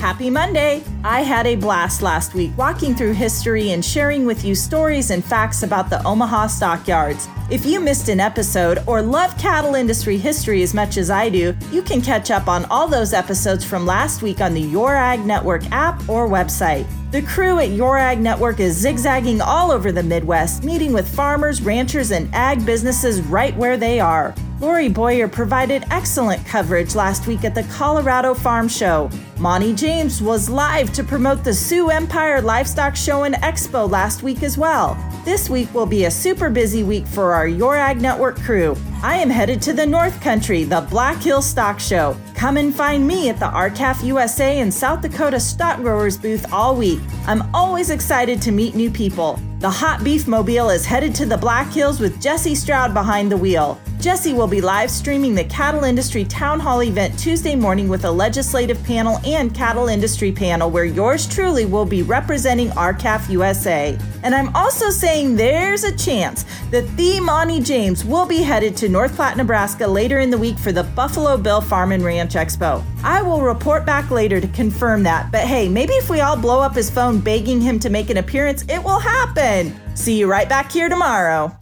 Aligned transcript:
Happy 0.00 0.30
Monday! 0.30 0.82
I 1.04 1.20
had 1.20 1.46
a 1.46 1.56
blast 1.56 2.00
last 2.00 2.32
week 2.32 2.56
walking 2.56 2.94
through 2.94 3.12
history 3.12 3.72
and 3.72 3.84
sharing 3.84 4.24
with 4.24 4.46
you 4.46 4.54
stories 4.54 5.10
and 5.10 5.22
facts 5.22 5.62
about 5.62 5.90
the 5.90 6.02
Omaha 6.04 6.46
stockyards. 6.46 7.28
If 7.50 7.66
you 7.66 7.80
missed 7.80 8.08
an 8.08 8.18
episode 8.18 8.78
or 8.86 9.02
love 9.02 9.36
cattle 9.36 9.74
industry 9.74 10.16
history 10.16 10.62
as 10.62 10.72
much 10.72 10.96
as 10.96 11.10
I 11.10 11.28
do, 11.28 11.54
you 11.70 11.82
can 11.82 12.00
catch 12.00 12.30
up 12.30 12.48
on 12.48 12.64
all 12.70 12.88
those 12.88 13.12
episodes 13.12 13.62
from 13.62 13.84
last 13.84 14.22
week 14.22 14.40
on 14.40 14.54
the 14.54 14.62
Your 14.62 14.96
Ag 14.96 15.26
Network 15.26 15.70
app 15.70 16.00
or 16.08 16.26
website. 16.26 16.86
The 17.10 17.20
crew 17.20 17.58
at 17.58 17.68
Your 17.68 17.98
Ag 17.98 18.20
Network 18.20 18.58
is 18.58 18.78
zigzagging 18.78 19.42
all 19.42 19.70
over 19.70 19.92
the 19.92 20.02
Midwest, 20.02 20.64
meeting 20.64 20.94
with 20.94 21.14
farmers, 21.14 21.60
ranchers, 21.60 22.10
and 22.10 22.34
ag 22.34 22.64
businesses 22.64 23.20
right 23.20 23.54
where 23.54 23.76
they 23.76 24.00
are. 24.00 24.34
Lori 24.60 24.88
Boyer 24.88 25.28
provided 25.28 25.84
excellent 25.90 26.44
coverage 26.46 26.94
last 26.94 27.26
week 27.26 27.44
at 27.44 27.54
the 27.54 27.64
Colorado 27.64 28.32
Farm 28.32 28.66
Show. 28.66 29.10
Monty 29.40 29.72
James 29.72 30.20
was 30.20 30.50
live 30.50 30.92
to 30.92 31.02
promote 31.02 31.42
the 31.44 31.54
Sioux 31.54 31.88
Empire 31.88 32.42
Livestock 32.42 32.94
Show 32.94 33.22
and 33.24 33.36
Expo 33.36 33.90
last 33.90 34.22
week 34.22 34.42
as 34.42 34.58
well. 34.58 34.98
This 35.24 35.48
week 35.48 35.72
will 35.72 35.86
be 35.86 36.04
a 36.04 36.10
super 36.10 36.50
busy 36.50 36.82
week 36.82 37.06
for 37.06 37.32
our 37.32 37.48
Your 37.48 37.74
Ag 37.74 38.02
Network 38.02 38.38
crew. 38.40 38.76
I 39.02 39.16
am 39.16 39.30
headed 39.30 39.62
to 39.62 39.72
the 39.72 39.86
North 39.86 40.20
Country, 40.20 40.64
the 40.64 40.82
Black 40.82 41.22
Hill 41.22 41.40
Stock 41.40 41.80
Show. 41.80 42.14
Come 42.34 42.58
and 42.58 42.74
find 42.74 43.06
me 43.06 43.30
at 43.30 43.38
the 43.38 43.48
R-CALF 43.48 44.02
USA 44.04 44.60
and 44.60 44.72
South 44.72 45.00
Dakota 45.00 45.40
Stock 45.40 45.78
Growers 45.78 46.18
booth 46.18 46.44
all 46.52 46.76
week. 46.76 47.00
I'm 47.26 47.48
always 47.54 47.88
excited 47.88 48.42
to 48.42 48.52
meet 48.52 48.74
new 48.74 48.90
people. 48.90 49.40
The 49.60 49.70
Hot 49.70 50.04
Beef 50.04 50.28
Mobile 50.28 50.68
is 50.68 50.84
headed 50.84 51.14
to 51.14 51.24
the 51.24 51.36
Black 51.38 51.72
Hills 51.72 51.98
with 51.98 52.20
Jesse 52.20 52.54
Stroud 52.54 52.92
behind 52.92 53.32
the 53.32 53.36
wheel. 53.38 53.80
Jesse 54.00 54.32
will 54.32 54.46
be 54.46 54.62
live 54.62 54.90
streaming 54.90 55.34
the 55.34 55.44
cattle 55.44 55.84
industry 55.84 56.24
town 56.24 56.58
hall 56.58 56.82
event 56.82 57.18
Tuesday 57.18 57.54
morning 57.54 57.86
with 57.86 58.06
a 58.06 58.10
legislative 58.10 58.82
panel 58.84 59.18
and 59.26 59.54
cattle 59.54 59.88
industry 59.88 60.32
panel 60.32 60.70
where 60.70 60.86
yours 60.86 61.28
truly 61.28 61.66
will 61.66 61.84
be 61.84 62.02
representing 62.02 62.72
R-CALF 62.72 63.28
USA. 63.28 63.98
And 64.22 64.34
I'm 64.34 64.56
also 64.56 64.88
saying 64.88 65.36
there's 65.36 65.84
a 65.84 65.94
chance 65.94 66.46
that 66.70 66.88
the 66.96 67.20
Monty 67.20 67.60
James 67.60 68.02
will 68.02 68.24
be 68.24 68.38
headed 68.38 68.74
to 68.78 68.88
North 68.90 69.14
Platte, 69.14 69.36
Nebraska 69.36 69.86
later 69.86 70.18
in 70.18 70.30
the 70.30 70.38
week 70.38 70.58
for 70.58 70.72
the 70.72 70.82
Buffalo 70.82 71.36
Bill 71.36 71.60
Farm 71.60 71.92
and 71.92 72.04
Ranch 72.04 72.34
Expo. 72.34 72.84
I 73.02 73.22
will 73.22 73.42
report 73.42 73.86
back 73.86 74.10
later 74.10 74.40
to 74.40 74.48
confirm 74.48 75.02
that, 75.04 75.30
but 75.30 75.42
hey, 75.42 75.68
maybe 75.68 75.92
if 75.94 76.10
we 76.10 76.20
all 76.20 76.36
blow 76.36 76.60
up 76.60 76.74
his 76.74 76.90
phone 76.90 77.20
begging 77.20 77.60
him 77.60 77.78
to 77.80 77.90
make 77.90 78.10
an 78.10 78.16
appearance, 78.16 78.64
it 78.68 78.82
will 78.82 78.98
happen. 78.98 79.74
See 79.94 80.18
you 80.18 80.30
right 80.30 80.48
back 80.48 80.72
here 80.72 80.88
tomorrow. 80.88 81.59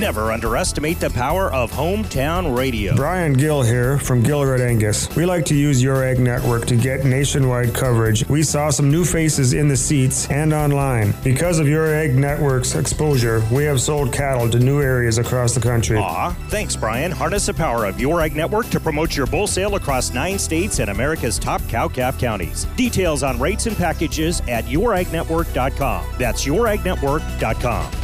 Never 0.00 0.32
underestimate 0.32 0.98
the 0.98 1.10
power 1.10 1.52
of 1.52 1.70
hometown 1.70 2.56
radio. 2.56 2.96
Brian 2.96 3.34
Gill 3.34 3.60
here 3.60 3.98
from 3.98 4.22
Gill 4.22 4.46
Red 4.46 4.62
Angus. 4.62 5.14
We 5.14 5.26
like 5.26 5.44
to 5.44 5.54
use 5.54 5.82
Your 5.82 6.02
Ag 6.02 6.18
Network 6.18 6.64
to 6.68 6.76
get 6.76 7.04
nationwide 7.04 7.74
coverage. 7.74 8.26
We 8.26 8.42
saw 8.42 8.70
some 8.70 8.90
new 8.90 9.04
faces 9.04 9.52
in 9.52 9.68
the 9.68 9.76
seats 9.76 10.26
and 10.30 10.54
online. 10.54 11.12
Because 11.22 11.58
of 11.58 11.68
Your 11.68 11.94
Ag 11.94 12.14
Network's 12.14 12.74
exposure, 12.76 13.42
we 13.52 13.64
have 13.64 13.78
sold 13.78 14.10
cattle 14.10 14.48
to 14.48 14.58
new 14.58 14.80
areas 14.80 15.18
across 15.18 15.54
the 15.54 15.60
country. 15.60 15.98
Aw, 15.98 16.30
thanks, 16.48 16.76
Brian. 16.76 17.10
Harness 17.12 17.44
the 17.44 17.52
power 17.52 17.84
of 17.84 18.00
Your 18.00 18.22
Ag 18.22 18.34
Network 18.34 18.70
to 18.70 18.80
promote 18.80 19.14
your 19.14 19.26
bull 19.26 19.46
sale 19.46 19.74
across 19.74 20.14
nine 20.14 20.38
states 20.38 20.78
and 20.78 20.88
America's 20.88 21.38
top 21.38 21.60
cow 21.68 21.88
calf 21.88 22.18
counties. 22.18 22.64
Details 22.74 23.22
on 23.22 23.38
rates 23.38 23.66
and 23.66 23.76
packages 23.76 24.40
at 24.48 24.64
youragnetwork.com. 24.64 26.06
That's 26.16 26.46
youragnetwork.com. 26.46 27.99